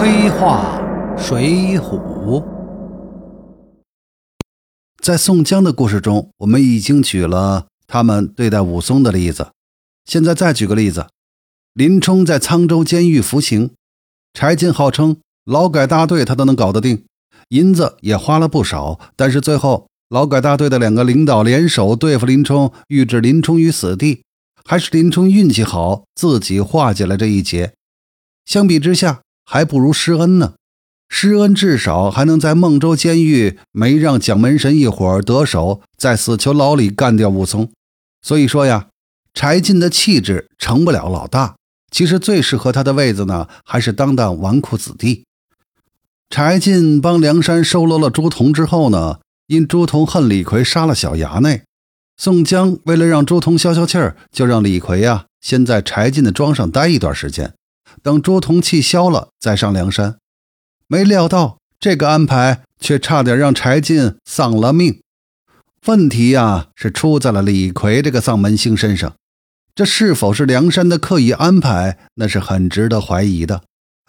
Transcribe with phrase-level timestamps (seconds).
[0.00, 0.80] 黑话
[1.18, 2.44] 水浒，
[5.02, 9.48] 在宋江的故事中，我们已经举了他们对待武松的例子。
[10.04, 11.08] 现在再举个例子：
[11.74, 13.70] 林冲在沧州监狱服刑，
[14.32, 17.04] 柴进号称劳改大队他都能搞得定，
[17.48, 19.00] 银子也花了不少。
[19.16, 24.22] 但是最后，劳改大队的两个领导联手对付林冲，欲置林冲于死地。
[24.64, 27.72] 还是林冲运气好，自己化解了这一劫。
[28.44, 30.52] 相比之下，还不如施恩呢。
[31.08, 37.70] 施恩至少还能在孟州监狱没让蒋门神一伙得手，在死囚牢里干掉武松。
[38.20, 38.88] 所以说呀，
[39.32, 41.56] 柴进的气质成不了老大。
[41.90, 45.24] 其实最适合他的位子呢，还是当当纨绔子弟。
[46.28, 51.62] 柴进帮梁山收罗了朱仝之后呢，因朱仝恨李逵杀了小衙内。
[52.18, 57.54] 宋江为了让朱仝消消气儿，就让李逵啊先在柴进的庄上待一段时间，
[58.02, 60.16] 等朱仝气消了再上梁山。
[60.86, 65.00] 没料到这个安排却差点让柴进丧了命。
[65.86, 69.14] 问题呀是出在了李逵这个丧门星身上。
[69.74, 71.98] 这是否是梁山的刻意安排？
[72.14, 73.62] 那是很值得怀疑的。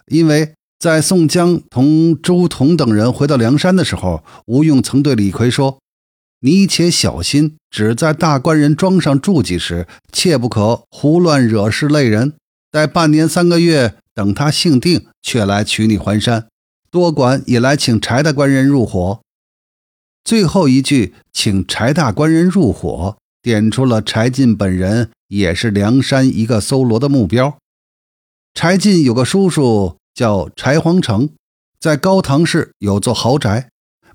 [0.06, 5.78] 因为在宋江同朱仝等人回到梁山的时候，吴用曾对李逵说。
[6.42, 12.32] 你且小心，只在大官人庄上住几时，切不可胡乱惹事累人。
[12.70, 16.46] 待半年三个月，等他性定，却来取你还山。
[16.90, 19.20] 多管也来请柴大官人入伙。
[20.24, 27.58] 最后一句“请柴大官人入伙”，点出了柴进本人也是梁山一个搜罗的目标。
[28.54, 31.30] 柴进有个叔叔叫柴皇城，
[31.78, 33.68] 在高唐市有座豪宅。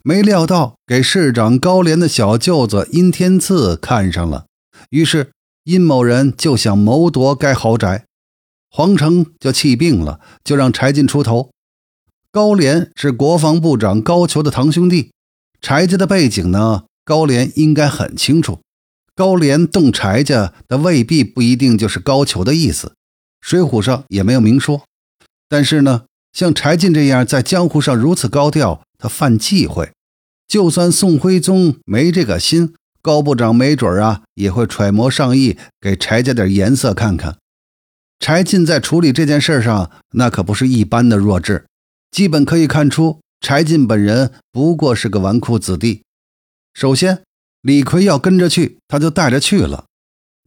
[0.03, 4.45] 没料到给市长高廉的小舅子殷天赐看上了，
[4.91, 5.31] 于是
[5.63, 8.04] 殷某人就想谋夺该豪宅，
[8.77, 11.49] 皇城就气病了，就让柴进出头。
[12.29, 15.13] 高廉是国防部长高俅的堂兄弟，
[15.61, 18.59] 柴家的背景呢，高廉应该很清楚。
[19.15, 22.95] 高廉动柴家，的未必不一定就是高俅的意思，
[23.39, 24.81] 水浒上也没有明说。
[25.47, 26.01] 但是呢，
[26.33, 29.89] 像柴进这样在江湖上如此高调，他犯忌讳。
[30.49, 37.37] 就算宋徽宗没这个心，高部长没准啊也会揣摩上意，给柴家点颜色看看。
[38.19, 41.65] 柴进在处理这件事上，那可不是一般的弱智。
[42.11, 46.03] 基本可以看出，柴进本人不过是个纨绔子弟。
[46.73, 47.23] 首先，
[47.61, 49.85] 李逵要跟着去，他就带着去了。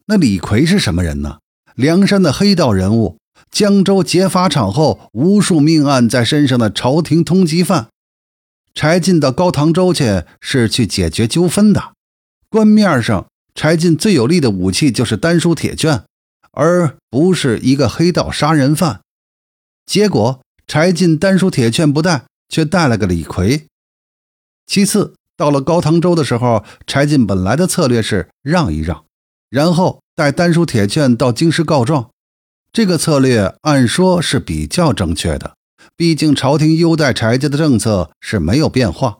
[0.06, 1.38] 那李逵是什么人呢？
[1.74, 3.18] 梁山的黑道人物，
[3.50, 7.88] 江州劫法场后无数命案在身上的朝廷通缉犯。
[8.74, 11.92] 柴进到高唐州去是去解决纠纷的。
[12.48, 16.04] 官面上，柴进最有力的武器就是丹书铁券，
[16.58, 19.02] 而不是一个黑道杀人犯。
[19.86, 23.66] 结果，柴进丹书铁券不带，却带了个李逵。
[24.66, 29.04] 其次，到了高唐州的时候，柴进本来的策略是让一让，
[29.48, 32.10] 然后带丹书铁券到京师告状。
[32.72, 35.54] 这个策略按说是比较正确的。
[35.96, 39.18] 毕竟朝廷优待柴家的政策是没有变化，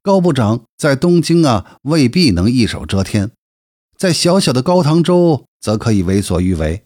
[0.00, 3.30] 高部长在东京啊未必能一手遮天，
[3.96, 6.84] 在小小的高唐州则可以为所欲为。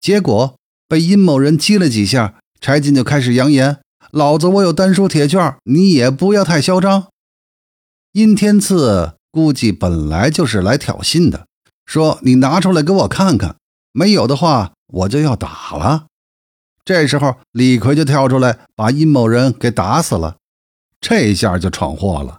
[0.00, 3.80] 结果被殷某人激了几下，柴进就开始扬言
[4.10, 7.08] ：“老子我有丹书铁券，你也不要太嚣张。”
[8.12, 11.46] 殷天赐估计本来就是来挑衅的，
[11.84, 13.56] 说：“你拿出来给我看看，
[13.92, 16.06] 没有的话我就要打了。”
[16.84, 20.38] 这时候，李逵就跳出来，把殷某人给打死了。
[21.00, 22.38] 这下就闯祸了。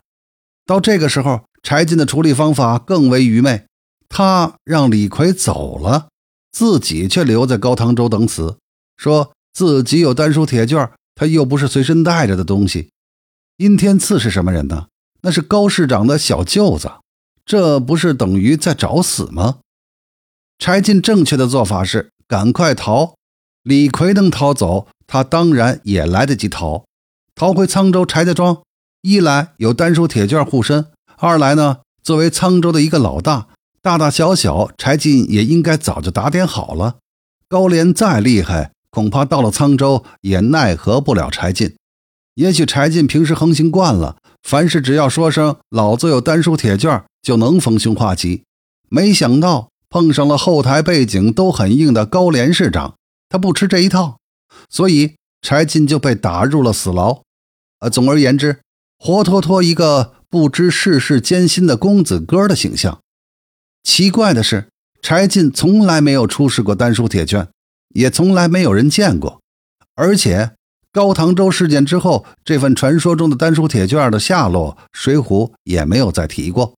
[0.66, 3.68] 到这个时候，柴进的处理方法更为愚昧，
[4.10, 6.10] 他让李逵走了，
[6.52, 8.58] 自己却留在高唐州等死，
[8.98, 12.90] 说自己有丹书铁券，他又不是随身带着的东西。
[13.58, 14.88] 殷天赐是什么人呢？
[15.22, 16.92] 那是高市长的小舅子，
[17.46, 19.60] 这不是等于在找死吗？
[20.58, 23.16] 柴进正确的做法是赶快逃。
[23.64, 26.86] 李逵能逃走，他当然也来得及逃，
[27.36, 28.62] 逃回沧州柴家庄。
[29.02, 33.50] 一来有丹书铁券护身，二来呢，作为沧州的一个老大，
[33.82, 36.98] 大大小小柴进也应该早就打点好了。
[37.48, 41.76] 高廉再厉害，恐怕到了沧州也奈何不了柴进。
[42.36, 48.44] 也许柴进平时横行惯了，凡事只要说声“老子有丹书铁券”，就能逢凶化吉。
[48.90, 52.96] 没想到碰上了后台背景都很硬的高廉市长。
[53.30, 54.20] 他不吃这一套，
[54.70, 57.22] 所以柴进就被打入了死牢。
[57.80, 58.60] 呃，总而言之，
[58.98, 63.00] 活脱脱一个不知世事艰辛的公子哥的形象。
[63.84, 64.68] 奇怪的是，
[65.02, 67.48] 柴进从来没有出示过丹书铁券，
[67.90, 69.42] 也从来没有人见过。
[69.96, 70.52] 而且
[70.92, 76.76] 高唐州事件之后，这份传说中的丹书铁券的下落，《水浒》也没有再提过。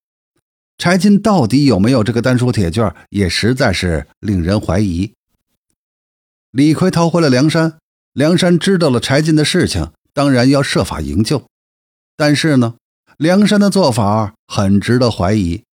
[0.77, 5.13] 柴进到底有没有这个丹书铁券，也实在是令人怀疑。
[6.51, 7.77] 李逵逃回了梁山，
[8.13, 11.43] 梁山知道了柴进的事情，当然要设法营救。
[12.17, 12.75] 但是呢，
[13.17, 15.63] 梁山的做法很值得怀疑。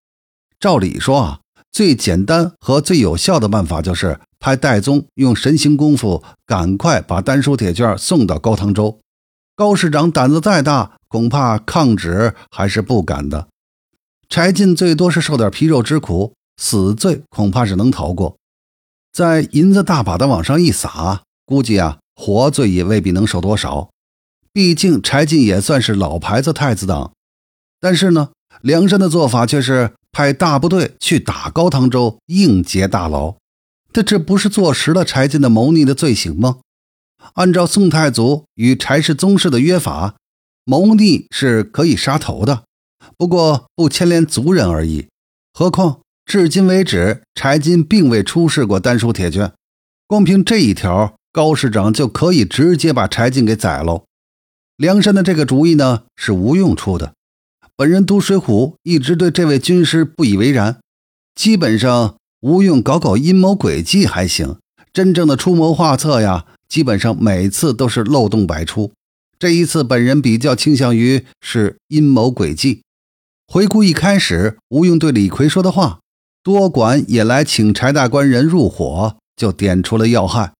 [0.60, 1.40] 照理说啊，
[1.70, 8.99] 最简单和最有效的办法就是派戴宗用神行功夫，赶快把丹书铁卷送到高唐州。
[9.55, 13.49] 高市长胆子再大，恐怕抗旨还是不敢的。
[14.28, 18.37] 柴进最多是受点皮肉之苦，死罪恐怕是能逃过。
[19.12, 23.90] 在银子大把的往上一撒，估计啊，活罪也未必能受多少。
[24.52, 27.12] 毕竟柴进也算是老牌子太子党。
[27.81, 28.31] 但是呢，
[28.62, 29.92] 梁山的做法却是。
[30.10, 33.36] 派大部队去打高唐州，应劫大牢，
[33.92, 36.58] 但这不是坐实了柴进的谋逆的罪行吗？
[37.34, 40.16] 按照宋太祖与柴氏宗室的约法，
[40.64, 42.64] 谋逆是可以杀头的，
[43.16, 45.06] 不过不牵连族人而已。
[45.52, 49.52] 何况至今为止，柴进并未出示过丹书铁券，
[50.08, 54.04] 光凭这一条，高市长就可以直接把柴进给宰喽。
[54.76, 57.12] 梁山的这个主意呢，是吴用出的。
[57.78, 60.80] 本人读《水浒》，一直对这位军师不以为然。
[61.36, 64.58] 基本上，吴用搞搞阴谋诡计还行，
[64.92, 68.90] 真正的出谋划策呀，基本上每次都是漏洞百出。
[69.38, 72.82] 这一次，本人比较倾向于是阴谋诡计。
[73.46, 76.00] 回顾一开始，吴用对李逵说的话
[76.42, 80.52] ：“多管也来请柴大官人入伙”，就点出了要害。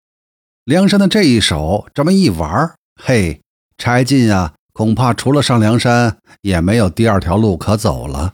[0.65, 3.41] 梁山的这一手，这么一玩，嘿，
[3.77, 4.55] 柴进啊！
[4.79, 8.33] 恐怕除了上梁山，也没有第二条路可走了。